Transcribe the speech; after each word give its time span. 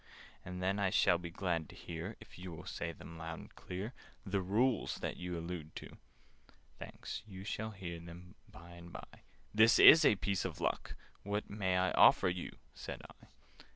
And 0.43 0.63
then 0.63 0.79
I 0.79 0.89
shall 0.89 1.19
be 1.19 1.29
glad 1.29 1.69
to 1.69 1.75
hear— 1.75 2.15
If 2.19 2.39
you 2.39 2.51
will 2.51 2.65
say 2.65 2.91
them 2.91 3.19
loud 3.19 3.37
and 3.37 3.53
clear— 3.55 3.93
The 4.25 4.41
Rules 4.41 4.95
that 4.95 5.15
you 5.17 5.37
allude 5.37 5.75
to." 5.75 5.95
"Thanks! 6.79 7.21
You 7.27 7.43
shall 7.43 7.69
hear 7.69 7.99
them 7.99 8.33
by 8.49 8.71
and 8.71 8.91
by. 8.91 9.05
This 9.53 9.77
is 9.77 10.03
a 10.03 10.15
piece 10.15 10.43
of 10.43 10.59
luck!" 10.59 10.95
"What 11.21 11.51
may 11.51 11.77
I 11.77 11.91
offer 11.91 12.29
you?" 12.29 12.55
said 12.73 13.03
I. 13.21 13.27